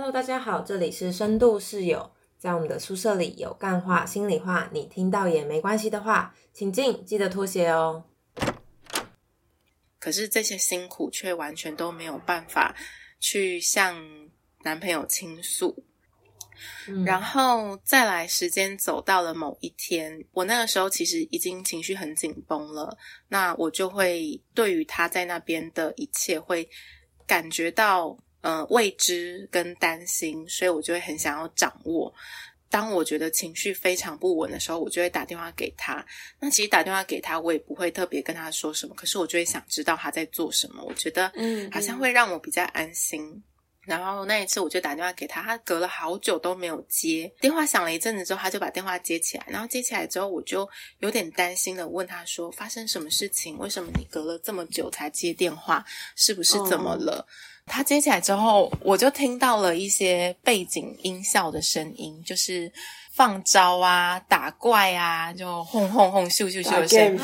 [0.00, 8.04] Hello，大家好，这里是深度室友，在我们的宿舍里有干话、心里话，你听到也没关系的话，请进，记得脱鞋哦。
[9.98, 12.76] 可是这些辛苦却完全都没有办法
[13.18, 14.00] 去向
[14.62, 15.84] 男朋友倾诉。
[17.04, 22.96] 然后再来，时间走到了某一天，我那个时候其实已经情绪很紧绷了，
[23.26, 26.70] 那我就会对于他在那边的一切会
[27.26, 32.12] 感觉到呃未知跟担心，所以我就会很想要掌握。
[32.70, 36.04] 当我觉得情绪非常不稳的时候，我就会打电话给他。
[36.38, 40.84] 那其实打电话给他，我也不会特别跟他说什么，可是我就会想知道他在做什么。
[40.84, 43.42] 我觉得嗯，好像会让我比较安心。
[43.86, 49.46] 然后那一次我就打电话给他，他隔了好久都没有接电话，响了一阵子之后，他就把电话接起来。
[49.48, 53.56] 然后接起来之后，我就有点担心的问他说：“发生什么事情？
[53.56, 55.82] 为什么你隔了这么久才接电话？
[56.16, 57.26] 是不是怎么了？”
[57.68, 62.72] 他接起来之后，我就听到了一些背景音效的声音，就是
[63.12, 67.20] 放招啊、打怪啊，就轰轰轰、咻咻咻的声音。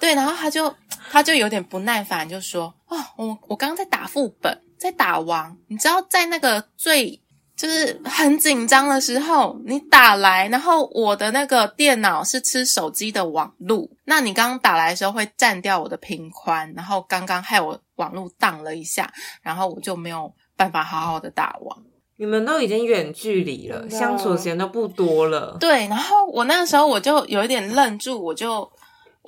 [0.00, 0.74] 对，然后他就
[1.10, 7.20] 他就有点不耐烦，就说：“哦，我我刚刚在打副本。”在打王，你知道在那个最
[7.58, 21.76] 就是很紧张的时候，你打来，然后我的那个电脑是吃手机的网路，那你刚刚打来的时候会占掉我的频宽，然后刚刚害我网路荡了一下，然后我就没有办法好好的打网。
[22.16, 25.56] 你们都已经远距离了，相处时间都不多了。
[25.58, 28.70] 对，然后我那个时候我就有一点愣住，我就。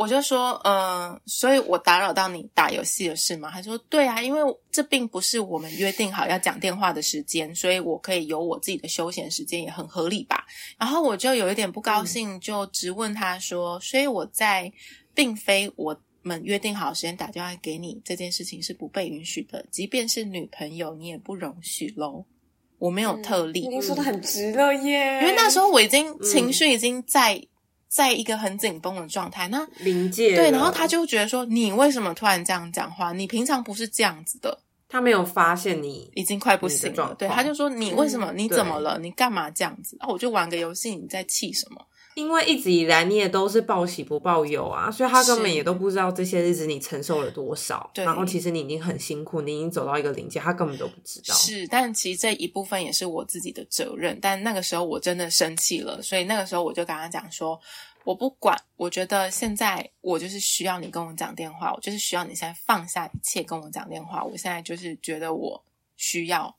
[0.01, 3.51] 我就说，嗯，所以我打扰到你打游戏的事吗？
[3.53, 4.41] 他说，对啊，因为
[4.73, 10.47] 这并不是我们约定好要讲电话的时间，所以我可以有我自己的休闲时间，也很合理吧。
[10.79, 14.73] 然后我就有一点不高兴，就直问他说，所以我在
[15.13, 22.25] 并非我们约定好时间打电话给你这件事情是不被允许的，即便是女朋友，你也不容许喽。
[22.79, 27.47] 我没有特例，你说的很直了耶，因为那时候我已经情绪已经在。
[27.91, 33.13] 在一个很紧绷的状态，那临界对，然后他就觉得说：“你为什么突然这样讲话？
[33.13, 34.57] 你平常不是这样子的。”
[34.89, 38.33] 他没有发现你已经快不行了，对，他就说：“你为什么？
[38.33, 38.99] 你怎么了？
[39.01, 41.85] 你干嘛这样子？”啊，我就玩个游戏，你在气什么？
[42.21, 47.91] 因为一直以来你也都是报喜不报忧啊，所以他根本也都不知道这些日子你承受了多少。
[47.95, 51.35] 然后其实你已经很辛苦，你已经走到一个临界，他根本都不知道。
[51.35, 54.19] 是，但其实这一部分也是我自己的责任。
[54.21, 57.59] 但那个时候我真的生气了，所以那个时候我就跟他讲说
[58.05, 64.23] ：“我不管，我觉得现在我就是需要你跟我讲电话，我就是需要你现在放下一切跟我讲电话。
[64.23, 65.65] 我现在就是觉得我
[65.97, 66.55] 需要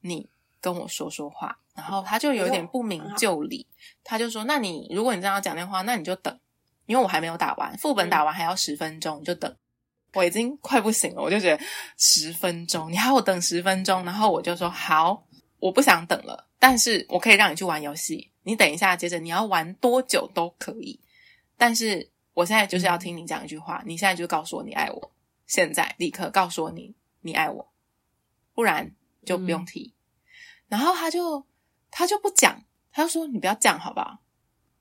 [0.00, 0.28] 你
[0.60, 3.66] 跟我说说话。”然后他就有点不明就里，
[4.02, 6.38] 他就说：“那你如果你这样讲电话，那你就等，
[6.86, 9.56] 因为我还没有打完副本，打完还要十分钟，你就等。
[10.12, 11.64] 我已经快不行了，我就觉得
[11.96, 14.04] 十分钟，你还要我等十分钟。
[14.04, 15.26] 然后我就说好，
[15.58, 21.00] 我不想等了，但是我可以让你去玩游戏，你等一下，接着你要玩多久都可以。
[21.56, 25.12] 但是我现在就是要听你讲一句话，你现在就告诉我你爱我，
[25.46, 27.72] 现在立刻告诉我你你爱我，
[28.54, 28.92] 不然
[29.24, 29.94] 就不用提。
[30.68, 31.46] 然后他就。”
[31.96, 34.16] 他就不讲，他就说你不要这样，好不好？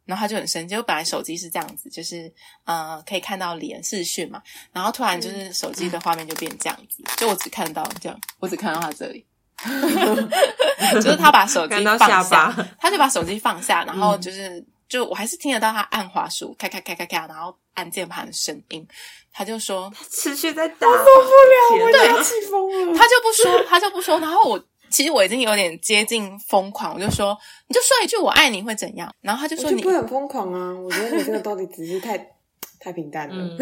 [0.06, 2.29] 然后他就很生气，我本来手机是这样子，就是
[2.66, 4.41] 呃可以看到脸视讯嘛，
[4.74, 9.25] 然后突然就是手机的画面就变这样子，就我只看到这样，我只看到他这里，
[10.96, 18.85] 就是他把手机放下，他就把手机放下，然后就是就我还是听得到他按滑鼠，咔咔咔咔咔，然后按键盘的声音，
[19.31, 24.62] 他就说他持续在打，受不了，我要气疯了， 他就不说，他就不说，然后我。
[24.94, 27.36] 其实我已经有点接近疯狂，我就说，
[27.68, 29.14] 你就说一句“我爱你”会怎样？
[29.22, 32.18] 然后他就说：“你不很疯狂啊！”我觉得你这个到底只是太
[32.80, 33.58] 太平淡了。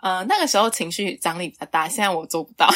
[0.00, 2.66] 呃，那个时候情绪张力比较大，现在我做不到。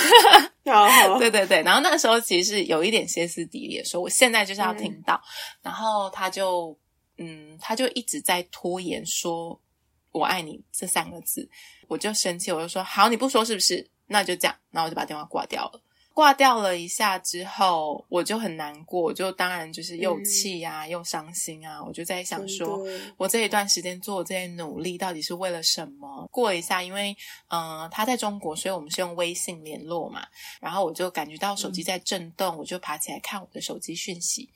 [0.67, 1.63] 好 好， 对对对。
[1.63, 5.19] 然后那个时候其实是有一点歇斯底里，说我现在就是要听到。
[5.63, 6.77] 然后他就
[7.17, 9.59] 嗯，他就一直在拖延说
[10.13, 11.49] “我爱你”这三个字，
[11.89, 13.89] 我就生气，我就说：“好，你不说是不是？
[14.09, 15.81] 那就这样。”然后我就把电话挂掉了。
[16.15, 21.83] 挂掉了一下之后，我就很难过，就当然就是又气啊，又伤心啊。
[21.85, 22.87] 我就在想说，
[23.17, 26.29] 我这一段时间做这些努力到底是为了什么？
[26.31, 27.17] 过一下，因为
[27.49, 30.25] 嗯，他在中国，所以我们是用微信联络嘛。
[30.61, 34.49] 然后我就感觉到手机在震动，我就爬起来看我的手机讯息，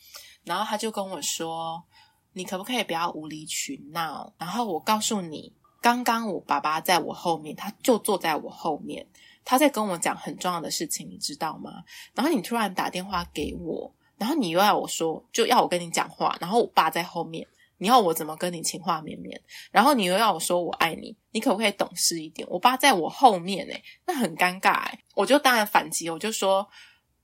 [0.44, 1.82] 然后他就跟我说
[2.34, 9.04] ：“你可不可以不要无理取闹？”然后我告诉你，刚刚我爸爸在我后面，他就坐在我后面。
[9.44, 11.82] 他在跟我讲很重要的事情，你知道吗？
[12.14, 17.46] 然后你突然打电话给我，然后你又要我说，就要我跟你讲话，然后我爸在后面，
[17.78, 19.40] 你要我怎么跟你情话绵绵？
[19.70, 22.46] 然后你又要我说我爱你，你可不可以懂事一点？
[22.50, 26.68] 我爸在我后面，诶那很尴尬，诶我就当然反击，我就说，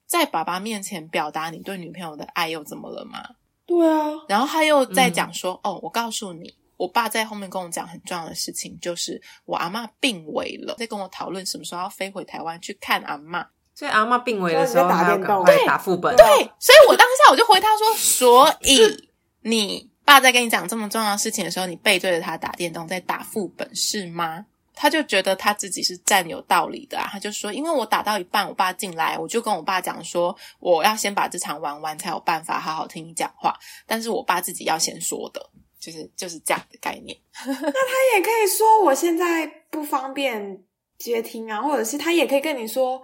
[0.06, 3.22] 在爸爸面前表达你对女朋友的爱又怎么了吗？
[3.66, 6.54] 对啊，然后他又在讲说：“哦，我告诉你，
[6.84, 13.46] 我爸在后面跟我讲很重要的事情，就是我阿妈病危了，在跟我讨论什么时候要飞回台湾去看阿妈。
[13.74, 16.14] 所以阿妈病危的时候，打要电动赶快打副本。
[16.14, 16.26] 对，
[16.60, 19.08] 所以我当下我就回他说：所以
[19.40, 24.44] 你爸在跟你讲这么重要的事情的时候，你背对着他打电动，在打副本是吗？
[24.76, 33.56] 他就觉得他自己是占有道理的啊，他就说：因为我打到一半，我爸进来，我就跟我爸讲说，我要先把这场玩完，才有办法好好听你讲话。
[33.86, 35.48] 但是我爸自己要先说的，
[35.84, 37.16] 就是就是这样的概念。
[37.44, 40.62] 那他也可以说我现在不方便
[40.96, 43.02] 接听啊，或者是他也可以跟你说，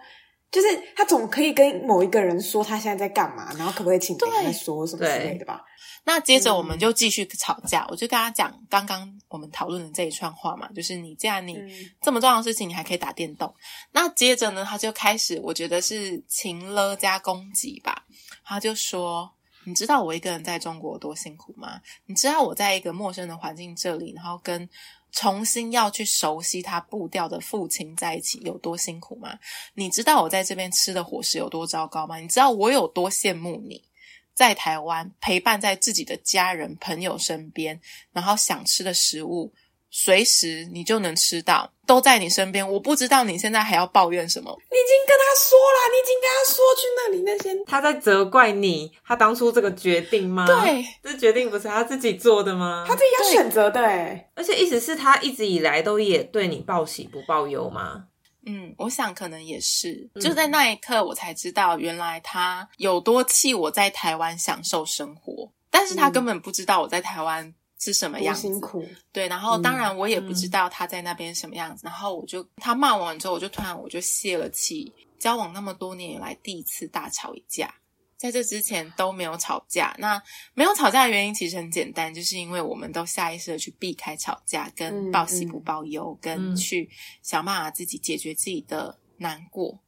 [0.51, 5.65] 就是他总可以跟某一个人说他现在在干嘛，然后可不可以请等一下再说什么之类的吧？
[6.05, 11.59] 那接着我们就继续吵架，我就跟他讲刚刚我们讨论的这一串话嘛，就是你既然你
[12.01, 13.55] 这么重要的事情，你还可以打电动。
[13.93, 18.07] 那接着呢，他就开始我觉得是情了加攻击吧，
[18.43, 19.31] 他就说
[19.65, 21.81] ：“你知道我一个人在中国多辛苦吗？
[22.07, 24.69] 你知道我在一个陌生的环境这里，然后跟
[25.13, 29.39] 重新要去熟悉他步调的父亲在一起有多辛苦吗？
[29.75, 32.17] 你知道我在这边吃的伙食有多糟糕吗？
[32.19, 33.85] 你知道我有多羡慕你？”
[34.33, 37.79] 在台湾陪伴在自己的家人朋友身边，
[38.13, 39.53] 然后想吃的食物
[39.91, 42.69] 随时你就能吃到，都在你身边。
[42.73, 44.57] 我不知道你现在还要抱怨什么？
[44.71, 50.47] 你已经跟他说了，你已经跟他说去那里那些，他在责怪你，他当初这个决定吗？
[50.47, 52.85] 对，这决定不是他自己做的吗？
[52.87, 54.31] 他自己要选择的哎。
[54.35, 58.05] 而且意思是他一直以来都也对你报喜不报忧吗？
[58.47, 68.43] 嗯，我想可能也是，就在那一刻，我才知道原来他有多气我在台湾享受生活，但是他根本不知道我在台湾是什么样子。
[68.43, 68.87] 辛苦。
[69.11, 74.93] 对，然后当然我也不知道他在那边什么样子，然后我就他骂完之后，我就突然我就泄了气。
[75.19, 77.75] 交往那么多年以来，第一次大吵一架。
[78.17, 80.23] 在这之前都没有吵架，那
[80.53, 86.89] 没有吵架的原因其实很简单，就是因为我们都下意识的去避开吵架，跟报喜不报忧，跟去
[87.23, 89.81] 想办法自己解决自己的难过。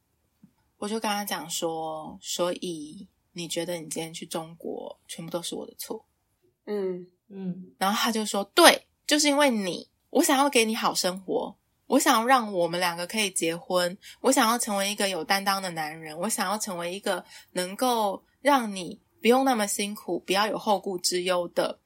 [0.78, 6.04] 我就跟他讲说，所以你觉得你今天去中国全部都是我的错？
[6.64, 11.56] 嗯嗯，然后他就说，对，就是因为你，我想要给你好生活。
[11.86, 21.78] 我想要让我们两个可以结婚，我想要成为一个有担当的男人，我想要成为一个能够让你不用那么辛苦、不要有后顾之忧的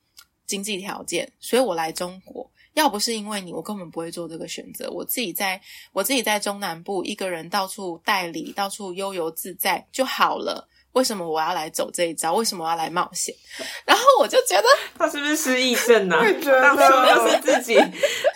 [0.47, 2.49] 经济条件，所以我来中国。
[2.75, 4.89] 要不是因为你，我根本不会做这个选择。
[4.91, 5.61] 我自己在
[5.93, 10.69] 我自己在中南部一个人到处代理，到处悠游自在就好了。
[10.97, 12.33] 为什么我要来走这一招？
[12.33, 13.35] 为什么我要来冒险？
[13.85, 14.67] 然后我就觉得
[14.97, 16.17] 他是不是失忆症 呢？
[16.43, 17.79] 当初就是自己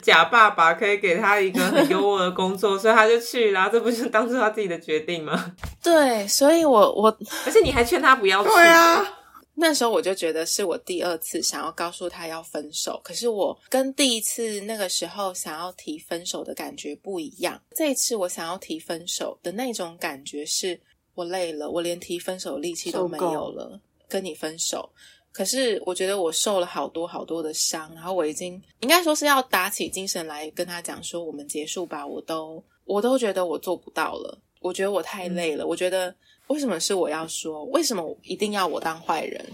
[0.02, 5.54] 假爸爸可以给他一个很优渥的工作，所以他就去，然后这不是当初他自己的决定吗？
[5.82, 7.08] 对，所以我我，
[7.46, 9.16] 而且你还劝他不要去啊。
[9.54, 17.58] 那时候我就觉得是我第二次想要告诉他要分手，可是我跟第一次那个时候想要提分手的感觉不一样。
[17.74, 20.78] 这一次我想要提分手的那种感觉是。
[21.14, 23.80] 我累了，我连提分手力气都没有了。
[24.08, 24.90] 跟你分手，
[25.30, 32.04] 可是我觉得我受了好多好多的伤，然后我已经应该说是要打起精神来跟他讲说我们结束吧。
[32.04, 35.64] 我都我都觉得我做不到了，我觉得我太累了。
[35.64, 36.12] 我觉得
[36.48, 37.64] 为什么是我要说？
[37.66, 39.44] 为什么一定要我当坏人？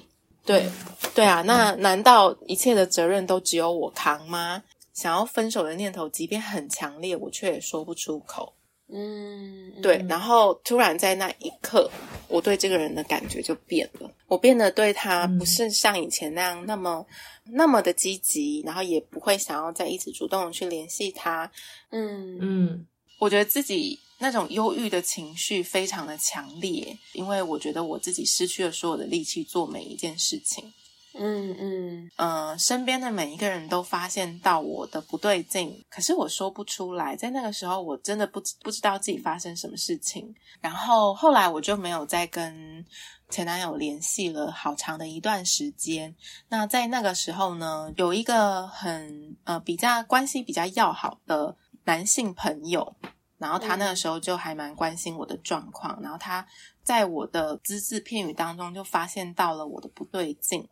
[0.46, 0.66] 对
[1.14, 4.62] 对啊，那难道一切的责任都只有我扛吗？
[4.94, 8.54] 想要分手的念头，即便很强烈，我却也说不出口。
[8.88, 11.90] 嗯，对，然后突然在那一刻，
[12.28, 17.04] 我对这个人的感觉就变了，我变得对他不是像以前那样那么
[17.44, 21.50] 那么的积极，然后也不会想要再一直主动去联系他。
[21.90, 22.86] 嗯嗯，
[23.18, 30.72] 我觉得自己那种忧郁的情绪非常的强烈，因为我觉得我自己失去了所有的力气做每一件事情。
[31.18, 37.16] 嗯嗯呃，身边的每一个人都发现到我的不对劲，可是我说不出来。
[37.16, 40.34] 在那个时候，我真的不不知道自己发生什么事情。
[40.60, 42.84] 然后后来我就没有再跟
[43.28, 46.14] 前男友联系了好长的一段时间。
[46.48, 52.96] 那在那个时候呢，有一个很呃比较关系比较要好的男性朋友，
[53.38, 56.46] 然后他那个时候就还蛮关心我的状况，然后他
[56.82, 60.68] 在我的只字片语当中就发现到了我的不对劲。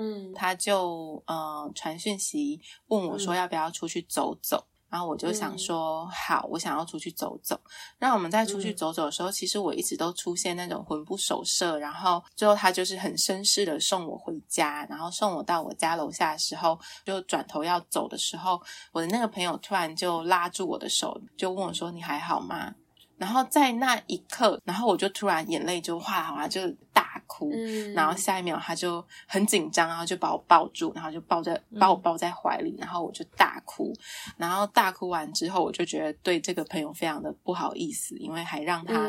[0.00, 7.60] 嗯，他就呃传讯息问我说要不要出去走走，然后我就想说好，我想要出去走走。
[7.98, 18.62] 那我们在出去走走的时候，其实我一直都出现那种魂不守舍，然后最后他就是很绅士的送我回家，然后送我到我家楼下的时候，就转头要走的时候，
[18.92, 22.72] 我的那个朋友突然就拉住我的手，就问我说你还好吗？
[23.16, 26.60] 然后在那一刻，然后我就突然眼泪就哗哗就
[26.92, 27.07] 大
[27.38, 27.52] 哭，
[27.94, 33.92] 然后下一秒他就很紧张，然后就把我抱住，然后就抱在把我抱在怀里，然后我就大哭，
[34.36, 39.08] 然后大哭完之后，我就觉得对这个朋友非常的不好意思，因为还让他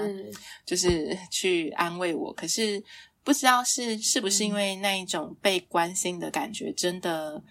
[0.65, 2.83] 就是 去安慰我，可是
[3.24, 7.41] 不知道是是不是因为那一种被关心的感觉真的。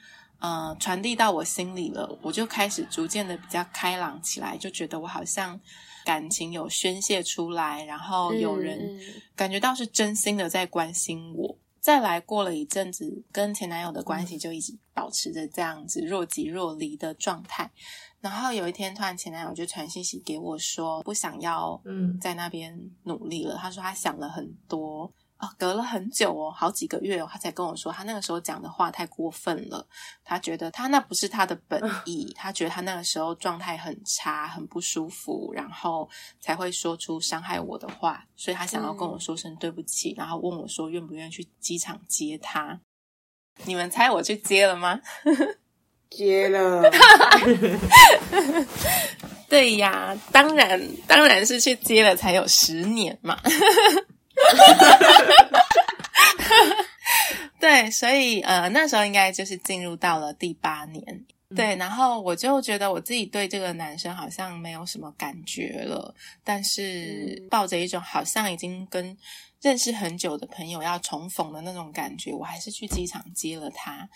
[0.41, 5.61] 呃，传递到我心里了，我就开始逐渐的比较开朗起来，就觉得我好像
[6.09, 8.99] 感情有宣泄出来，然后有人
[9.37, 11.59] 感觉到是真心的在关心我。
[11.81, 17.71] 再来过了一阵子，跟前男友的关系就一直保持着这样子若即若离的状态。
[18.23, 22.75] 然后有一天，突然前男友就传信息给我说，不想要嗯在那边
[23.05, 23.57] 努力了。
[23.57, 25.13] 他说他想了很多。
[25.39, 29.87] 啊，隔了很久哦，好几个月哦，他才跟我说，他那个时候讲的话太过分了。
[30.25, 38.25] 他觉得他那不是他的本意，他觉得他那个时候状态很差，很不舒服，然后才会说出伤害我的话。
[38.37, 42.81] 所以他想要跟我说声对不起，然后问我说愿不愿意去机场接他。
[43.65, 45.01] 你们猜我去接了吗？
[46.11, 46.83] 接了。
[49.49, 53.39] 对呀，当然，当然是去接了，才有十年嘛。
[57.61, 61.27] 对，所以呃，那时候应该就是进入到了第八年。
[61.57, 66.15] 对，然后我就觉得我自己对这个男生好像没有什么感觉了，
[66.45, 69.17] 但是抱着一种好像已经跟
[69.63, 74.09] 认识很久的朋友要重逢的那种感觉，我还是去机场接了他。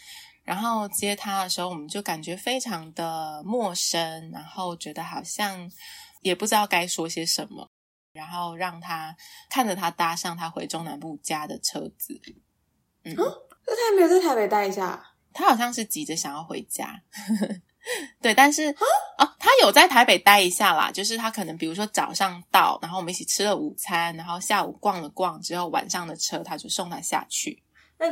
[0.44, 5.70] 然后接他的时候，我们就感觉非常的陌生，然后觉得好像
[6.20, 7.70] 也不知道该说些什么。
[8.12, 9.16] 然后让他
[9.48, 12.20] 看着他搭上他回中南部家的车子。
[13.04, 15.04] 嗯，那他没有在台北待一下？
[15.32, 17.02] 他好像是急着想要回家。
[18.20, 18.70] 对，但是
[19.16, 20.90] 啊，他有在台北待一下啦。
[20.92, 27.62] 就是他可能比如说早上到，然后我们一起吃了午餐，然后下午逛了逛之后，晚上的车他就送他下去。
[27.98, 28.06] 那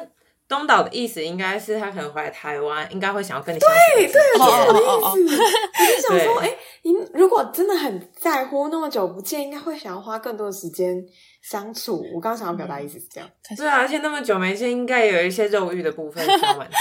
[0.51, 3.77] 东岛的意思应该是他可能回来台湾，应该会想要跟你相处。
[3.95, 5.43] 对对，是我的意思。
[5.43, 11.01] 我就想说，哎，您如果真的很在乎，那么久不见，应该会想要花更多的时间
[11.41, 12.05] 相处。
[12.13, 13.31] 我刚刚想要表达意思是这样。
[13.57, 16.75] 对啊，而且那么久没见，应该有一些肉欲的部分需要满足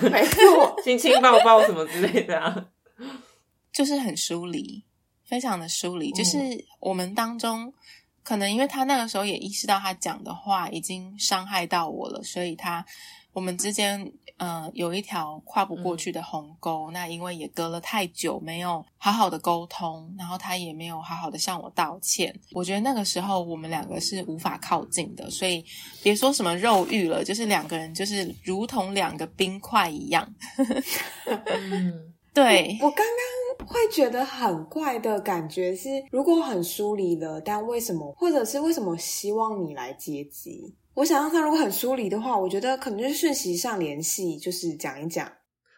[0.00, 0.06] 吧？
[0.08, 2.66] 没错，亲亲抱抱什么之类的啊，
[3.72, 4.84] 就是很疏离，
[5.28, 6.38] 非常的疏离，就是
[6.78, 7.74] 我们当中。
[8.26, 12.84] 可能因为他那个时候也意识到他讲的话已经伤害到我了，所以他
[13.32, 16.90] 我们之间呃有一条跨不过去的鸿沟。
[16.90, 22.34] 那因为也隔了太久没有好好的沟通，然后他也没有好好的向我道歉。
[22.50, 25.64] 我觉得那个时候我们两个是无法靠近的，所以
[26.02, 30.34] 别说什么肉欲了，就是两个人就是如同两个冰块一样。
[31.46, 32.05] 嗯，
[32.36, 33.36] 对我刚刚。
[33.66, 40.76] 会觉得很怪的感觉是，如果很疏离了，但为什么，或者是为什么希望你来接机？
[40.94, 45.26] 我想让他如果很疏离的话，我觉得可能就是讯息上联系，就是讲一讲，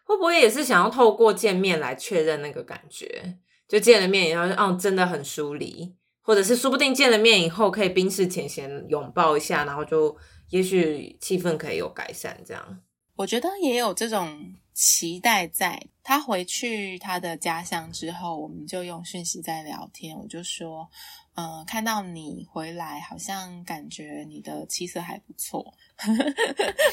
[0.05, 3.39] 会不会也是想要透过见面来确认那个感觉？
[3.67, 10.15] 就见了面以后，哦，真的很疏离，或者是说不定见了面以后可以冰释前嫌，拥抱一下，然后就
[10.51, 12.81] 也许气氛可以有改善，这样。
[13.17, 20.17] 我觉得也有这种期待，在他回去他的家乡之后，我们就用讯息在聊天。
[20.17, 20.89] 我就说，
[21.35, 25.75] 嗯，看到你回来，好像感觉你的气色还不错，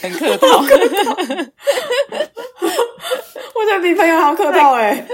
[0.02, 0.48] 很客套。
[3.54, 5.06] 我觉得你朋友好客套哎，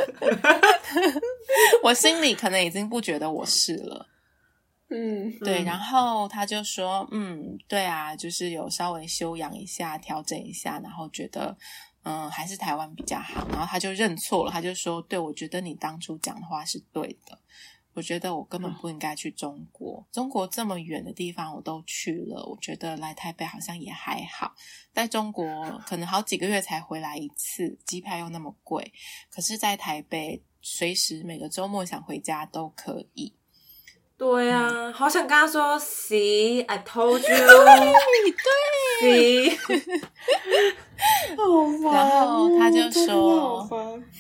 [1.84, 4.08] 我心里可能已经不觉得我是了。
[4.94, 11.58] 嗯，对，然后他就说，嗯，对啊，就是有稍微修养一下，调整一下，然后觉得，
[12.04, 17.38] 嗯，还是台湾比较好，然后他就认错了，他就说，对，我觉得你当初讲的话是对的，
[17.94, 24.56] 我觉得我根本不应该去中国，中国这么远的地方我都去了，我觉得来台北好像也还好，
[24.92, 25.46] 在中国
[25.86, 28.92] 可能好几个月才回来一次，机票又那么贵，
[29.30, 33.36] 可是，在台北随时每个周末想回家都可以。
[34.22, 37.28] 对啊，好想跟他说，See, I told you，
[39.02, 39.50] 对，
[41.92, 43.68] 然后他就说，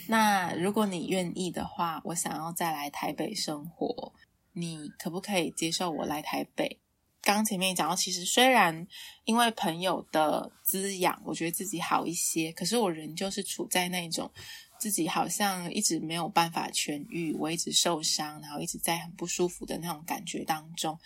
[0.07, 4.11] 那如果你愿意的话，我想要再来台北生活，
[4.53, 6.79] 你可不可以接受我来台北？
[7.21, 8.87] 刚前面讲到，其实虽然
[9.25, 14.31] 因为朋友的滋养，我觉得自己好一些，可是我仍就是处在那种。
[14.81, 20.97] 自己好像一直没有办法痊愈，我一直受伤，然后一直在很不舒服的那种感觉当中。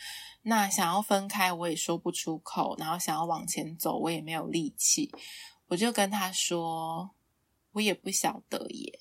[0.43, 5.11] 那想要分开，我也说不出口；然后想要往前走，我也没有力气。
[5.67, 7.11] 我就跟他说
[7.73, 8.99] ：“我也不晓得耶。”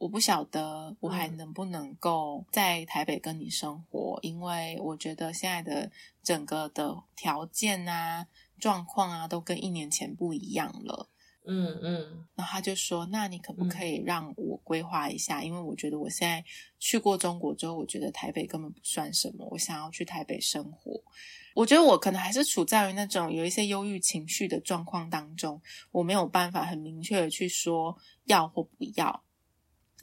[0.00, 5.92] 我不晓得我还能不能够在台北跟你生活，因为我觉得现在的
[6.22, 8.26] 整个的条件啊、
[8.58, 11.10] 状况啊，都跟一年前不一样了。
[11.46, 15.42] 嗯嗯，然后他就说：“那你可不可以让我规划一下？
[15.42, 16.44] 因为我觉得我现在
[16.78, 19.48] 去过中国之后，我觉得台北根本不算什么。
[19.50, 21.02] 我想要去台北生活。
[21.54, 29.24] 我觉得我可能还是处在于那种有一些忧郁情绪的状况当中，我没有办法很明确的去说要或不要，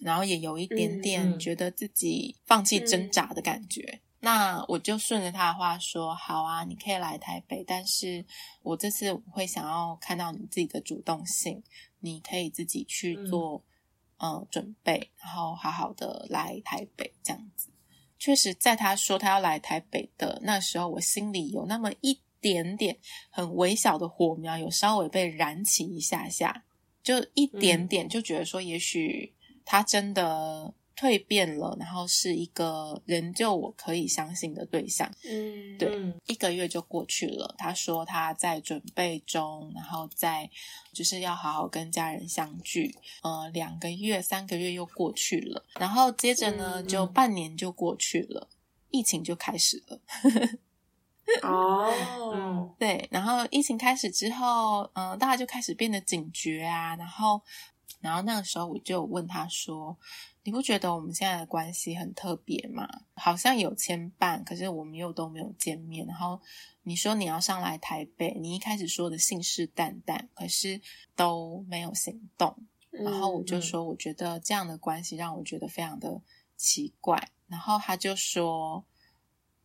[0.02, 8.26] 然后也有一点点觉得自己放弃挣扎的感觉。”那我就顺着他的话说，好啊，你可以来台北，但是
[8.64, 11.62] 我这次会想要看到你自己的主动性，
[12.00, 13.64] 你可以自己去做
[14.18, 17.70] 呃准备，然后好好的来台北这样子。
[18.18, 22.98] 确实，在他说他要来台北的那时候，我心里有那么一点点
[23.30, 26.64] 很微小的火苗，有稍微被燃起一下下，
[27.04, 30.74] 就一点点，就觉得说，也许他真的。
[30.98, 35.08] 蜕变了，然后是一个仍旧我可以相信的对象。
[35.24, 37.54] 嗯，对，一个月就过去了。
[37.58, 40.50] 他说他在准备中，然后在
[40.92, 42.96] 就是要好好跟家人相聚。
[43.22, 48.50] 呃，两个月、三个月又过去了，然后接着呢，就半年就过去了，
[48.90, 50.02] 疫情就开始了。
[51.44, 57.42] 哦，对，然后疫情开始之后，嗯，大家就开始变得警觉啊，然后，
[58.08, 59.98] 然后那个时候我就问他说。
[60.44, 62.88] 你不觉得我们现在的关系很特别吗？
[63.16, 66.08] 好像有牵绊，可是我们又都没有见面。
[66.08, 66.40] 然后
[66.84, 70.80] 你说你要上来台北，你一开始说的信誓旦旦，可是
[71.18, 72.56] 都没有行动。
[72.92, 76.22] 然后我就说，我觉得这样的关系让我觉得非常的
[76.56, 77.22] 奇怪。
[77.48, 78.86] 然后他就说，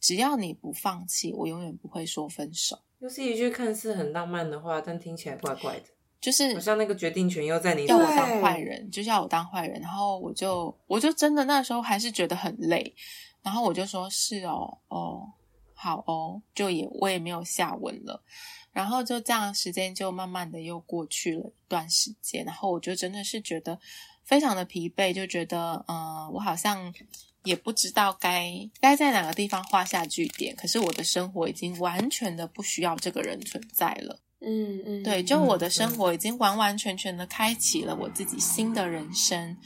[0.00, 2.80] 只要你不放弃，我永远不会说分手。
[2.99, 5.87] 又是一句看似很浪漫的话，但听起来怪怪的。
[6.23, 12.95] 就是好像那个决定权又在你要我当坏人，就是要我当坏人，然后我就我就真的那时候还是觉得很累，
[13.43, 15.29] 然后我就说是哦哦
[15.75, 18.23] 好哦，就也我也没有下文了，
[18.71, 23.76] 然后就这样时间就慢慢的又过去了一段时间，然后我就真的是觉得
[24.23, 26.95] 非常的疲惫，就觉得嗯我好像
[27.43, 28.49] 也不知道该
[28.80, 34.21] 该在哪个地方画下句点，可是我的生活已经完全的不需要这个人存在了。
[34.45, 39.57] 嗯嗯，对，就我的生活已经完完全全的开启了我自己新的人生，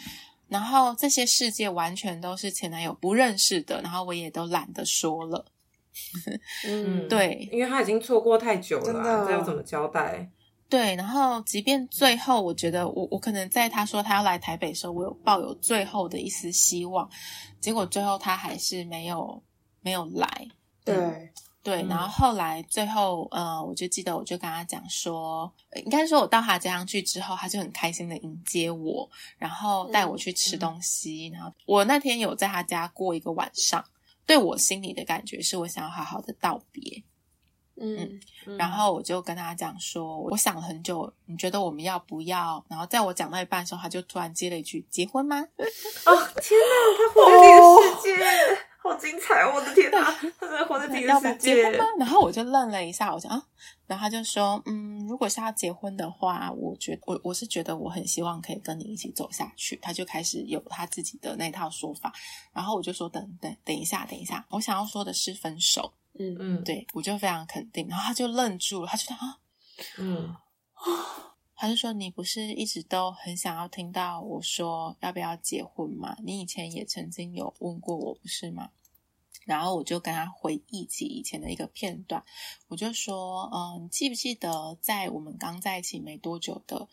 [0.48, 5.44] 然后这些世界完全都是前男友不认识的，然后我也都懒得说了。
[6.68, 10.30] 嗯，对，因为他已经错过太久了，这要怎么交代？
[10.68, 17.08] 对，然后即便最后，我觉得我我可能在他说他要来台北的时候，我有抱有最后的一丝希望，
[17.60, 19.42] 结果最后他还是没有
[19.80, 20.48] 没有来。
[20.84, 21.32] 对。
[21.66, 25.52] 对，然后后来最后，呃，我就记得，我就跟他讲说，
[25.84, 31.26] 应该说我到他家上去之后，他就很开心的迎接我，然后带我去吃东西。
[31.34, 33.84] 然后我那天有在他家过一个晚上，
[34.24, 37.02] 对我心里的感觉是我想要好好的道别。
[37.78, 38.20] 嗯，
[38.56, 42.64] 然后我就跟他讲说，我想了很久，你觉得我们要不要？
[42.68, 45.36] 然后在我讲到一半的时候，他就突然接了一句：“结婚吗？”
[46.06, 48.24] 哦，天哪，他活在这个世界。
[48.86, 49.44] 好精彩！
[49.46, 50.02] 我的天哪，
[50.38, 51.70] 他真的活在 第一个世界。
[51.98, 53.42] 然后我就愣了一下，我想啊，
[53.86, 59.76] 然后他就说，嗯，如果是要结婚的话，我觉我我是觉得我很希望可以跟你一起走下去。
[59.82, 62.12] 他就开始有他自己的那套说法。
[62.52, 65.92] 然后我就说，等等等一下，等一下，我想要说的是分手。
[66.18, 67.86] 嗯嗯，对我就非常肯定。
[67.88, 69.38] 然后他就愣住了，他觉得啊，
[69.98, 70.34] 嗯
[70.74, 71.25] 啊。
[71.58, 76.14] 他就说：“你不是一直都很想要听到我说要不要结婚吗？
[76.22, 78.70] 你以前也曾经有问过我，不是吗？”
[79.46, 82.22] 然后我就跟他回忆起以前的一个片段，
[82.68, 86.86] 我就说：“嗯，你记不记得在我们刚在一起没多久的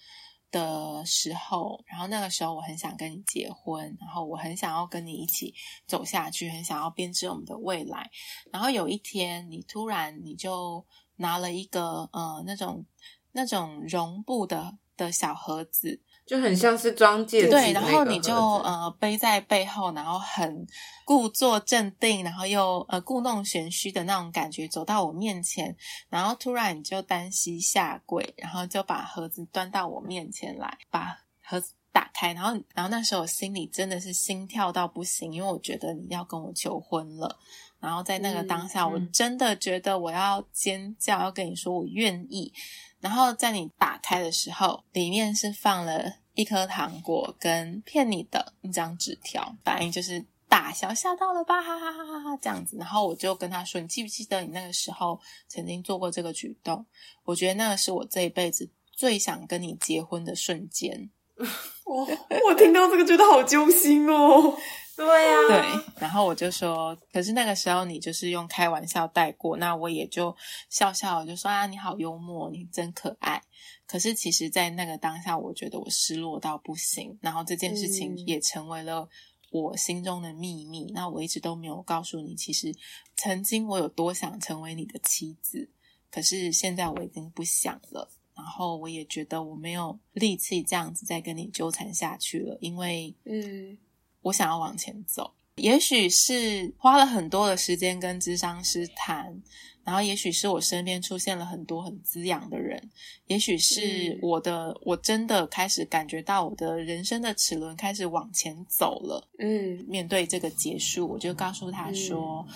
[0.50, 1.84] 的时候？
[1.86, 5.54] 然后那个时候我很想跟你结婚，然后我很想要跟你一起
[5.86, 8.10] 走下去，很想要编织我们的未来。
[8.52, 10.86] 然后有一天，你突然你就
[11.18, 12.86] 拿了一个呃那种。”
[13.34, 17.50] 那种绒布的的小盒子，就很像是装戒指。
[17.50, 20.66] 对，然后你就呃背在背后，然后很
[21.04, 25.76] 故作镇定，然后又呃故弄玄虚的那种感觉，走到我面前，
[26.10, 37.40] 然后突然你就单膝下跪，然后就把盒子端到我面前来，把盒子打开，然后然后那时候我心里真的是心跳到不行，因为我觉得你要跟我求婚了。
[37.80, 42.54] 然后在那个当下，我真的觉得我要尖叫，要跟你说我愿意。
[43.04, 52.78] 然后在你打开的时候，里面是放了一颗糖果跟骗你的一张纸条，反应就是大笑，吓到了吧，哈哈哈哈哈这样子。
[52.78, 56.86] 然后我就跟他说：“你记不记得你那个时候曾经做过这个举动？
[57.26, 61.10] 我觉得那个是我这一辈子最想跟你结婚的瞬间。
[61.86, 62.08] ”我
[62.48, 64.58] 我听到这个觉得好揪心哦。
[64.96, 65.84] 对呀，对。
[66.00, 70.36] 然后我就说，可是那个时候你就是用开玩笑带过，那我也就
[70.70, 73.42] 笑笑，就说啊，你好幽默，你真可爱。
[73.88, 79.10] 可是其实，在那个当下，我觉得我失落到不行，然后这件事情也成为了
[79.52, 80.92] 我心中的秘密。
[80.94, 82.74] 那我一直都没有告诉你，其实
[83.16, 85.70] 曾经我有多想成为你的妻子，
[86.12, 88.10] 可是现在我已经不想了。
[88.36, 93.78] 然后我也觉得我没有力气这样子再跟你纠缠下去了，因为嗯。
[94.24, 99.40] 我想要往前走，也许是花了很多的时间跟智商师谈，
[99.84, 102.90] 然后也许是我身边出现了很多很滋养的人，
[103.28, 109.30] 也许是我的我真的开始感觉到我的人生的齿轮开始往前走了。
[109.40, 112.48] 嗯，面对这个结束，我就告诉他说：“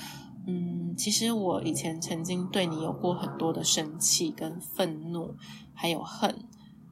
[0.48, 5.36] 嗯，其实我以前曾经对你有过很多的生气、跟愤怒，
[5.74, 6.34] 还有恨。”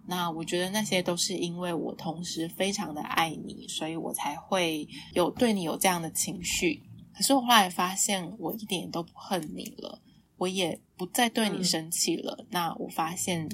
[0.08, 6.84] 那我觉得那些都是因为我同时非常的爱你，所以我才会有对你有这样的情绪。
[7.14, 10.02] 可是我后来发现，我一点都不恨你了，
[10.38, 12.46] 我也不再对你生气了。
[12.50, 13.50] 那我发现，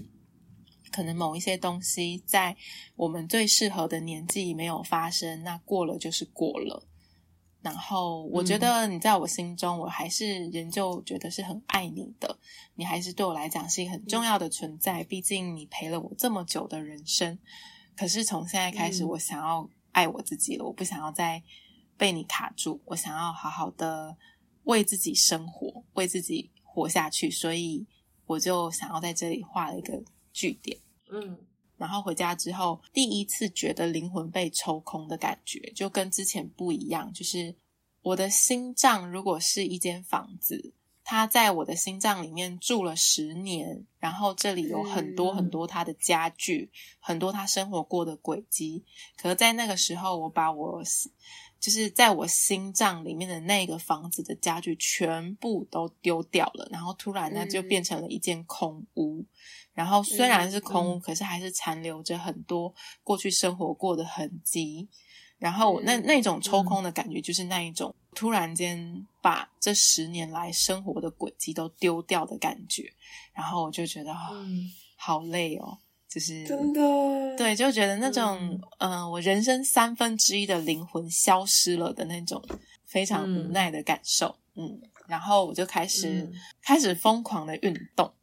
[0.91, 2.55] 可能某一些东西在
[2.95, 6.87] 我们最适合的年纪没有发生，那过了就是过了。
[7.61, 12.37] 然后我觉得你在我心中，我还是仍旧觉得是很爱你的。
[12.73, 17.37] 你还是对我来讲是一个很重要的存在，毕竟你陪了我这么久的人生。
[17.95, 21.43] 可是从现在开始，我想要爱我自己了，我不想要再
[21.97, 24.17] 被你卡住，我想要好好的
[24.63, 27.29] 为自己生活，为自己活下去。
[27.29, 27.85] 所以
[28.25, 30.01] 我就想要在这里画了一个
[30.33, 30.79] 句点。
[31.11, 31.37] 嗯。
[31.81, 37.11] 然后回家之后，第一次觉得灵魂被抽空的感觉，就跟之前不一样。
[37.11, 37.55] 就是
[38.03, 48.85] 我的心脏如果是一间房子，它在我的心脏里面住了十年，然后这里有很多很多他的家具，很多他生活过的轨迹。
[49.17, 50.83] 可是，在那个时候，我把我
[51.61, 59.23] 就是在我心脏里面的那个房子的家具全部都丢掉了，然后突然呢，就变成了一间空屋。
[59.73, 64.89] 然后虽然是空屋，可是还是残留着很多过去生活过的痕迹。
[65.37, 72.91] 然后那那种抽空的感觉，就是那一种突然间把这十年来生活的轨迹都丢掉的感觉。
[73.33, 74.13] 然后我就觉得
[74.95, 75.77] 好累哦，
[76.13, 76.81] 就是真的
[77.37, 82.43] 对，就觉得那种嗯，我人生三分之一的灵魂消失了的那种
[82.85, 84.35] 非常无奈的感受。
[84.55, 86.29] 嗯，然后我就开始
[86.61, 88.13] 开始疯狂的运动。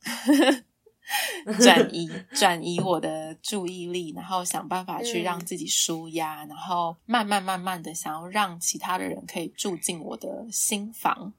[1.58, 11.32] 转移 转移我的注意力，然后想办法去让自己舒压，然后慢慢慢慢的想要让其他的人可以住进我的心房。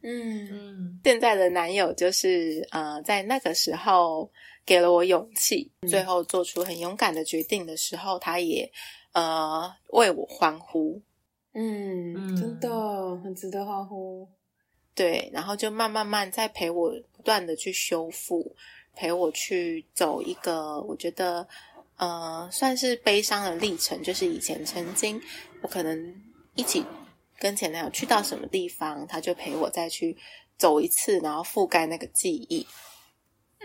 [0.00, 4.30] 嗯嗯，现在的男友就是呃，在那个时候
[4.68, 8.70] 给了我勇气，最后做出很勇敢的决定的时候，他也
[9.12, 11.00] 呃为我欢呼。
[11.54, 14.28] 嗯，真的很值得欢呼。
[14.94, 18.54] 对，然后就慢慢慢在陪我不断的去修复。
[18.94, 21.48] 陪我去走一个，我觉得，
[21.96, 24.02] 呃，算是悲伤的历程。
[24.02, 25.18] 就是以前曾经，
[25.62, 26.14] 我可能
[26.56, 26.84] 一起
[27.38, 30.14] 跟前男友去到什么地方，他就陪我再去
[30.58, 32.66] 走一次，然后覆盖那个记忆。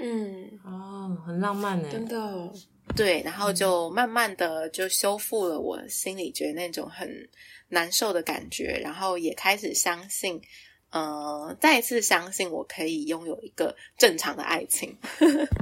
[0.02, 2.52] 嗯，哦，很浪漫呢，真的。
[2.96, 7.10] 对，然后就慢慢的就修复了我心里觉得那种很
[7.70, 10.42] 难受的感觉，然后也开始相信。
[10.92, 14.96] 呃，再次相信我可以拥有一个正常的爱情。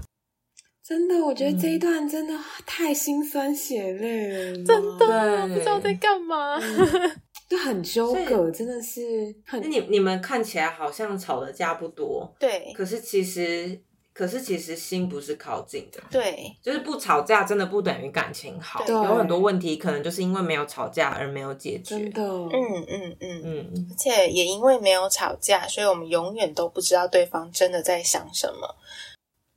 [0.84, 6.60] 真的，我觉得这一段真的太心酸血泪了，真的不知道在干嘛，
[7.48, 9.34] 就很纠葛，真的是。
[9.46, 9.62] 很。
[9.72, 13.80] 你你们看起来好像吵的架不多，对，可是其实。
[14.14, 21.98] 可是其实心不是靠近的，对，就是不吵架真的不等于感情好，有很多问题可能就是因为没有吵架而没有解决。
[21.98, 28.76] 真的，嗯嗯嗯嗯，而且也因为没有吵架，所以我们永远都不知道对方真的在想什么。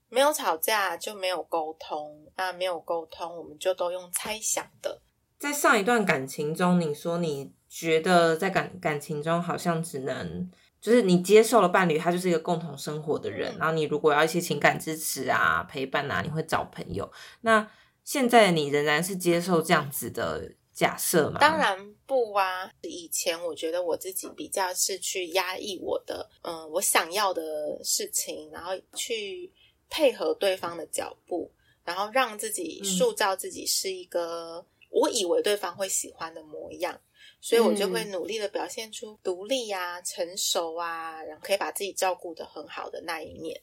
[0.08, 5.00] 没有吵架就没有沟通，那没有沟通，我们就都用猜想的。
[5.38, 10.48] 在上一段感情中，你说你觉得在感感情中好像只能。
[10.84, 13.56] 就是你接受了伴侣，他就是一个共同生活的人。
[13.58, 17.10] 然后你如果要一些情感支持啊、陪伴啊，你会找朋友。
[17.40, 17.66] 那
[18.04, 21.40] 现在你仍然是接受这样子的假设吗？
[21.40, 22.70] 当然不啊！
[22.82, 27.42] 以前我觉得我自己比较是去压抑我的，嗯，我想要的
[27.82, 29.50] 事情，然后去
[29.88, 31.50] 配合对方的脚步，
[31.82, 37.00] 然后让自己塑造自己是一个我以为对方会喜欢的模样。
[37.44, 43.60] 所以我就会努力的表现出独立呀、成熟啊，然后可以把自己照顾的很好的那一面。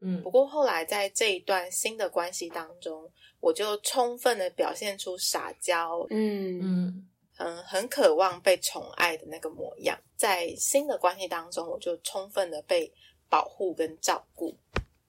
[0.00, 3.06] 嗯，不过后来在这一段新的关系当中，
[3.40, 10.00] 我就充分的表现出撒娇，嗯嗯嗯，很渴望被宠爱的那个模样。
[10.16, 12.90] 在新的关系当中，我就充分的被
[13.28, 14.56] 保护跟照顾。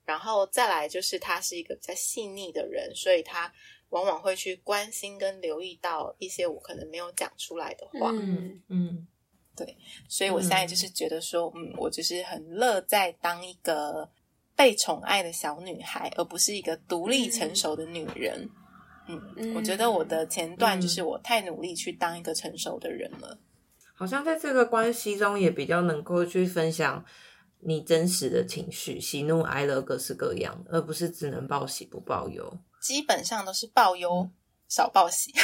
[0.03, 3.49] 然后再来就是他是一个比较细腻的人，所以他
[3.89, 8.11] 往往会去关心跟留意到一些我可能没有讲出来的话。
[8.11, 9.07] 嗯嗯，
[9.55, 14.09] 对，所以我现在就是觉得说，嗯，我就是很乐在当一个。
[14.55, 18.49] 被宠爱的小女孩，而不是一个独立成熟的女人。
[19.07, 23.39] 嗯，我觉得我的前段就是我太努力去当一个成熟的人了。
[23.93, 27.05] 好像在这个关系中，也比较能够去分享
[27.61, 32.59] 你真实的情绪，喜怒哀乐各式各样，而不是只能报喜不报忧。
[32.81, 34.29] 基本上都是报忧，
[34.67, 35.31] 少报喜。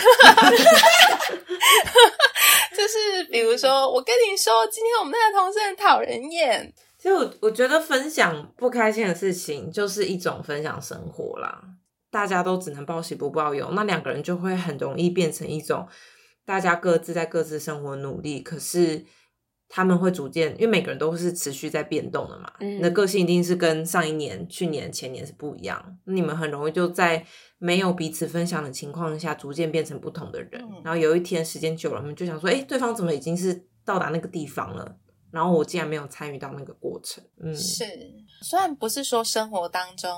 [2.75, 6.73] 就是比如说，我跟你说，今天我们那个同事很讨人厌。
[6.97, 11.61] 其实我我觉得分享不开心的事情就是一种分享生活啦，
[12.09, 15.87] 大家都只能报喜不报忧，那两个人就会很容易变成一种
[16.45, 19.05] 大家各自在各自生活努力，可是
[19.67, 27.25] 他们会逐渐，因为每个人都是持续在变动的嘛，你的个性一定是跟上一年、去年、前年是不一样，你们很容易就在
[27.57, 34.97] 没有彼此分享的情况下，逐渐变成不同的人，然后有一天时间久了，我们就想说，哎，对方怎么已经是到达那个地方了？
[35.31, 37.83] 然后我竟然没有参与到那个过程，嗯，是，
[38.41, 40.09] 虽然不是说生活当中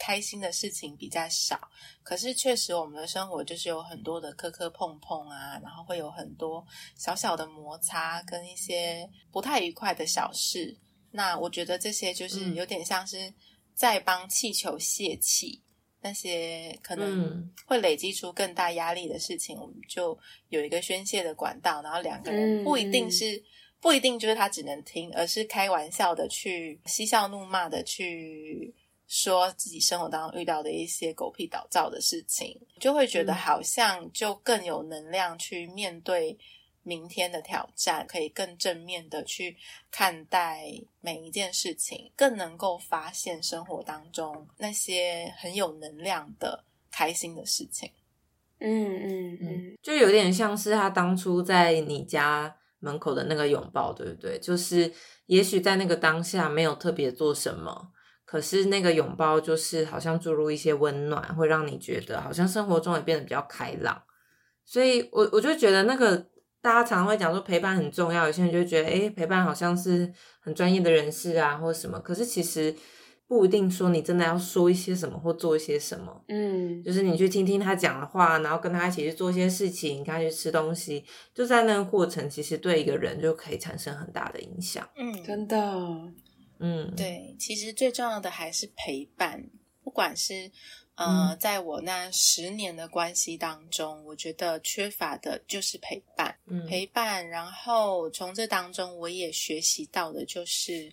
[0.00, 1.60] 开心的事情比较少，
[2.02, 10.74] 可是确实我们的生活就是有很多的磕磕碰碰啊，然后会有很多小小的摩擦跟一些不太愉快的小事。
[11.10, 13.32] 那我觉得这些就是有点像是
[13.74, 15.60] 在帮气球泄气，
[16.00, 23.44] 那些可能会累积出更大压力的事情，我们就有一个宣泄的管道，然后两个人不一定是。
[23.82, 28.74] 不一定就是他只能听，而是开玩笑的去嬉笑怒骂的去
[29.10, 36.38] 说自己生活当中遇到的一些狗屁倒灶的事情，就会觉得好像就更有能量去面对
[36.84, 39.56] 明天的挑战，可以更正面的去
[39.90, 47.90] 看待每一件事情，更能够发现生活当中那些很有能量的开心的事情。
[48.60, 52.56] 嗯嗯嗯，就有点像是他当初在你家。
[52.82, 54.38] 门口的那个拥抱，对不对？
[54.38, 54.90] 就是
[55.26, 57.92] 也许在那个当下没有特别做什么，
[58.30, 64.00] 可是那个拥抱就是好像注入一些温暖，会让你觉得好像生活中也变得比较开朗。
[64.64, 66.16] 所以，我我就觉得那个
[66.62, 71.98] 大家常常会讲说陪伴很重要，有些人就觉得诶陪伴好像是很专业的人士啊，或者什么。
[71.98, 72.76] 可是其实。
[73.30, 84.84] 不一定说你真的要说一些什么或做一些什么，嗯，就是你去听听他讲的话，然后跟他一起去做一些事情，跟他去吃东西，就在那个过程，其实对一个人就可以产生很大的影响。
[84.96, 85.56] 嗯，真的，
[86.60, 89.44] 嗯，对，其实最重要的还是陪伴。
[89.82, 90.50] 不管是
[90.94, 97.28] 呃，在我那十年的关系当中，我觉得缺乏的就是陪伴，陪伴。
[97.28, 100.92] 然后从这当中，我也学习到的就是。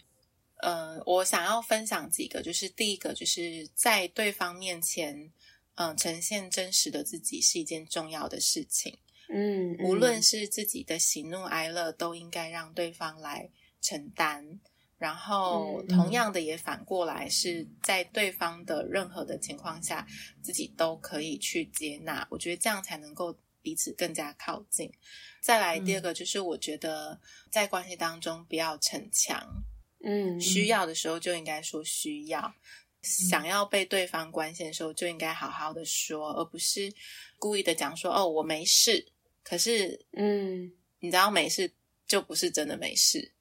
[0.59, 5.31] 呃，我想要分享几个，就是第一个，就是在对方面前，
[5.75, 8.97] 嗯，呈现真实的自己是一件重要的事情。
[9.29, 13.47] 嗯，无论是自己的喜怒哀乐，都应该让对方来
[13.81, 14.59] 承担。
[14.97, 20.07] 然后，同样的也反过来，是在对方的任何的情况下，
[20.41, 22.27] 自己都可以去接纳。
[22.31, 24.91] 我觉得这样才能够彼此更加靠近。
[25.39, 27.19] 再来，第二个就是我觉得
[27.51, 29.63] 在关系当中不要逞强。
[30.03, 32.53] 嗯，需要的时候就应该说需要，
[33.01, 36.93] 想要被对方关心的时候就应该好好的说，而不是
[37.39, 39.11] 故意的讲说哦我没事，
[39.43, 41.71] 可是嗯，你知道没事
[42.07, 43.31] 就不是真的没事，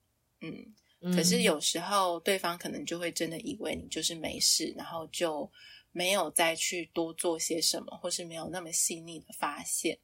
[0.40, 0.74] 嗯，
[1.14, 5.50] 可是有时候对方可能就会真的以为你就是没事，然后就
[5.92, 9.98] 没有再去多做些什么，或是没有那么细腻的发现，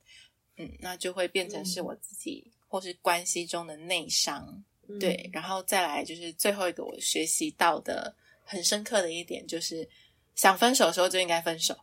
[0.56, 4.64] 嗯，那就会变成是我自己或是关系中的内伤。
[5.00, 9.88] 对，然后再来就是最后一个我学习到的很深刻的一点，就是
[10.34, 11.74] 想分手的时候就应该分手。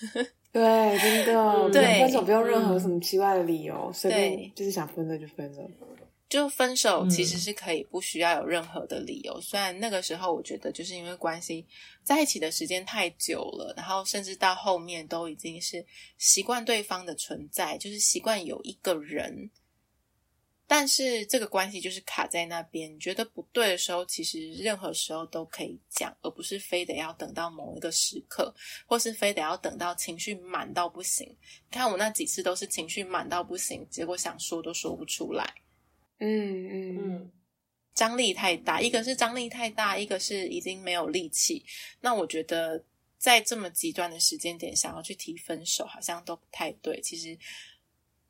[0.50, 5.70] 对，真的，对，分手不用任何什么奇怪的理由，随便就是想分了就分了。
[6.28, 9.40] 就分手其实是可以不需要有任何的理由。
[9.40, 11.64] 虽然那个时候我觉得就是因为关系
[12.02, 15.84] 在一起的时间太久了，然后甚至到后面都已经是
[16.18, 19.50] 习惯对方的存在，就是习惯有一个人。
[20.68, 28.52] 但是这个关系就是卡在那边，你觉得不对的时候，其实任何时候都可以讲，而不是非得要等到某一个时刻，
[28.84, 31.32] 或是非得要等到情绪满到不行。
[31.70, 35.54] 看我那几次都是情绪满到不行，结果想说都说不出来。
[36.18, 37.32] 嗯嗯嗯。
[37.94, 41.64] 张力太大，一个是张力太大，一个是已经没有力气。
[42.02, 42.84] 那我觉得
[43.16, 47.00] 在这么极端的时间点，想要去提分手，好像都不太对。
[47.00, 47.38] 其实，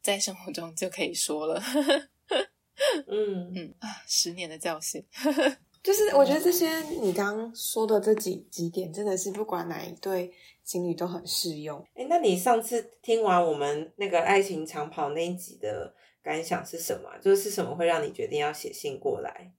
[0.01, 1.61] 在生活中就可以说了。
[3.09, 5.05] 嗯嗯啊，十年的教训，
[5.83, 10.31] 就是我觉得这些你刚刚说的这几几点，真的是不管哪一对
[10.63, 11.85] 情侣都很适用。
[11.95, 15.93] 哎，那你上次听完我们那个爱情长跑那一集的
[16.27, 17.17] 感想是什么？
[17.23, 19.53] 就是什么会让你决定要写信过来？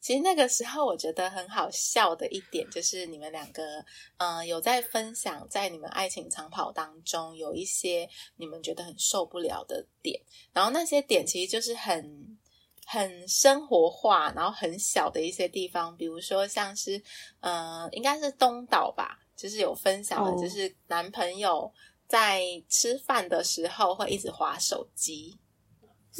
[0.00, 3.84] 其实那个时候我觉得很好笑的一点，就是你们两个，
[4.16, 10.18] 嗯，有在分享在你们爱情长跑当中有一些你们觉得很受不了的点，
[10.54, 12.38] 然后那些点其实就是很
[12.86, 17.02] 很生活化，然后很小的一些地方，比如说像是，
[17.40, 21.70] 呃，应该是东岛吧，就是有分享的，就是男朋友
[22.08, 25.38] 在吃饭的时候会一直划手机。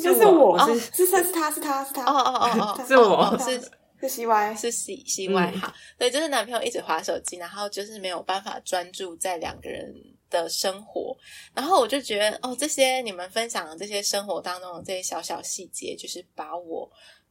[0.02, 2.04] 就是我，是是是他是他是他。
[2.04, 3.38] 哦哦哦 哦，是我。
[3.38, 3.61] 是
[4.00, 9.94] 是 C Y 是 C C Y 好，对，就是男朋友一直划手机，然后就是没有办法专注在两个人
[10.28, 11.16] 的生活，
[11.54, 16.90] 然后我就觉得哦，这些你们分享的这些生活当中的这些小小细节，就是把我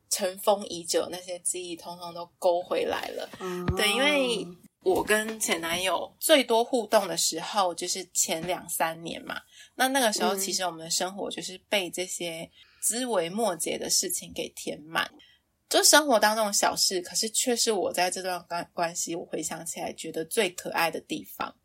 [0.10, 3.30] 尘封已久那些记忆，通通都勾回来了。
[3.40, 4.48] 嗯对，因为
[4.82, 9.36] 我跟前男友最多互动的时候，就是前两三年嘛。
[9.76, 12.50] 那那个时候，其实我们的生活就是被这些
[12.82, 15.10] 枝微末节的事情给填满，
[15.70, 21.56] 就生活当中的小事，可是却是我在这段关关系，我回想起来觉得最可爱的地方。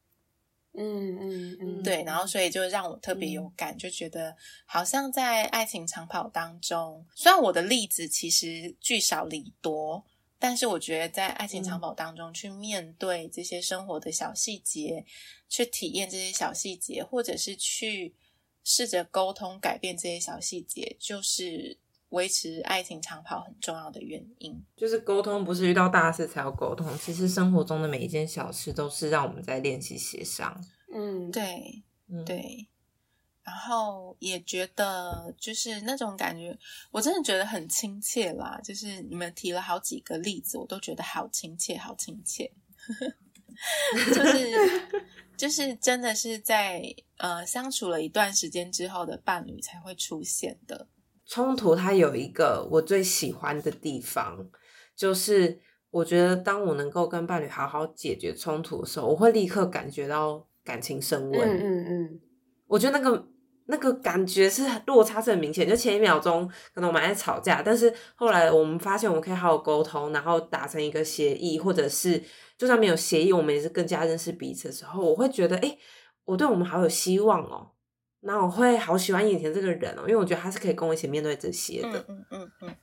[0.74, 10.04] 嗯嗯嗯，对，然后所以就让我特别有感，就觉得好像在爱情长跑当中，虽然我的例子其实聚少离多。
[10.38, 15.04] 但是我觉得，在爱情长跑当中，去面对这些生活的小细节，
[15.48, 18.14] 去体验这些小细节，或者是去
[18.62, 21.76] 试着沟通改变这些小细节，就是
[22.10, 24.64] 维持爱情长跑很重要的原因。
[24.76, 30.64] 就是沟通不是遇到大事才要沟通，其实生活中的每一件小事都是让我们在练习协商。
[30.94, 31.82] 嗯，对，
[32.24, 32.68] 对。
[33.48, 36.54] 然后也觉得就是那种感觉，
[36.90, 38.60] 我真的觉得很亲切啦。
[38.62, 42.52] 就是你们提了好几个例子，我都觉得好亲切，好亲切。
[44.14, 44.88] 就是
[45.34, 46.82] 就是真的是在
[47.16, 50.86] 呃相处了一段时间之后的伴侣才会出现的
[51.24, 51.74] 冲突。
[51.74, 54.46] 它有一个我最喜欢的地方，
[54.94, 55.58] 就是
[55.90, 61.40] 我觉得当我能够跟伴侣好好解决冲突的时候，我会立刻感觉到感情升温。
[61.40, 62.20] 嗯嗯嗯，
[62.66, 63.26] 我觉得那个。
[63.70, 72.22] 那个感觉是落差是很明显，就前一秒钟可能我们在吵架，但是后来我们发现我们可以好好沟通，然后达成一个协议，或者是
[72.56, 75.76] 就算没有协议，我们也是更加认识彼此的时候，我会觉得，哎，
[76.24, 77.70] 我对我们好有希望哦，
[78.20, 82.76] 那我会好喜欢眼前这个人哦，因为我觉得他是可以跟我一起面对这些的，嗯嗯嗯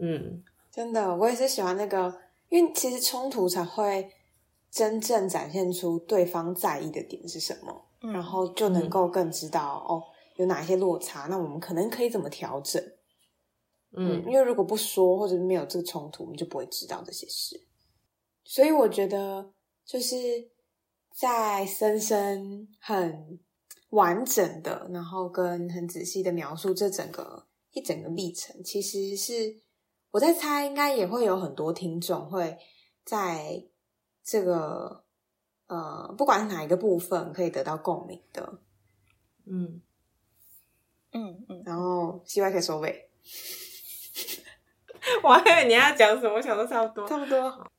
[0.00, 2.12] 嗯，真的，我也是喜欢那个，
[2.48, 4.10] 因为其实冲突才会
[4.68, 8.90] 真正展现出对方在意的点是什么，然后就能。
[8.90, 10.02] 够更知道哦。
[10.36, 11.26] 有哪些落差？
[11.28, 12.82] 那我们可能可以怎么调整？
[13.96, 17.64] 嗯，因为如果不说或者没有这个冲突，我们就不会知道这些事。
[18.42, 19.52] 所以我觉得，
[19.84, 20.16] 就是
[21.14, 23.38] 在深深很
[23.90, 29.62] 完整的，然后跟很仔细的描述这整个一整个历程，其实是
[30.10, 32.58] 我在猜，应该也会有很多听众会
[33.04, 33.64] 在
[34.24, 35.04] 这个
[35.68, 38.58] 呃，不管是哪一个部分，可以得到共鸣的。
[39.46, 39.80] 嗯。
[41.14, 43.08] 嗯嗯，然后希望可以收尾。
[45.22, 47.70] 我还以为你要讲什么，我想都差不多，差不多。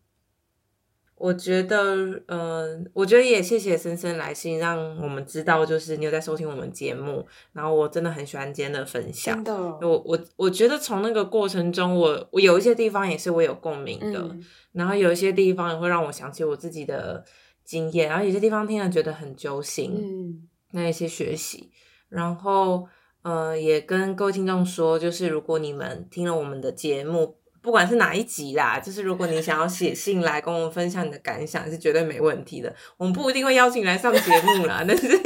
[1.15, 7.25] 我觉得，嗯，我觉得也谢谢深深来信，让我们知道，就是你有在收听我们节目。
[7.53, 9.55] 然后我真的很喜欢今天的分享，真的。
[9.55, 14.35] 我我我觉得从那个过程中，我我有一些地方也是我有共鸣的，
[14.73, 17.23] 然后有一些地方也会让我想起我自己的
[17.63, 21.71] 经验，然后有些地方听了觉得很揪心，嗯，那一些学习，
[22.09, 22.87] 然后。
[23.25, 32.71] 呃，也跟各位听众说，就是如果你们听了我们的节目，不管是哪一集啦，就是如果你想要写信来跟我们分享你的感想，是绝对没问题的。
[32.97, 35.19] 我们不一定会邀请你来上节目啦，但是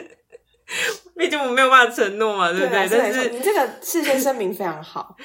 [1.18, 2.88] 毕竟我们没有办法承诺嘛，对不对？
[2.90, 5.18] 但是你这个事先声明非常好。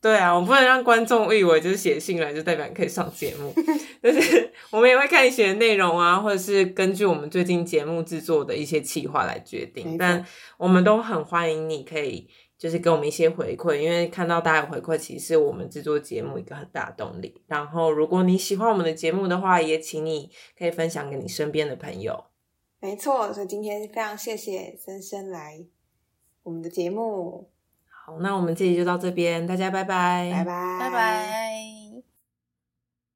[0.00, 3.52] 对啊，我不能让观众以为就是写信来就代表你可以上节目，
[4.00, 9.98] 但是我们也会看你写的内容啊，或者是根据我们最近节目制作的一些企划来决定。
[9.98, 10.24] 但
[10.56, 17.42] 我们都很欢迎你可以就是给我们一些回馈，因为看到大家有回馈，其实是我们制作节目一个很大的动力。
[17.48, 22.26] 然后如果你喜欢我们的节目的话，也请你可以分享给你身边的朋友。
[22.80, 25.66] 没错，所以今天非常谢谢森森来
[26.44, 27.50] 我们的节目。
[28.08, 31.77] 好，那我们这集就到这边，大家拜拜，拜拜，拜拜。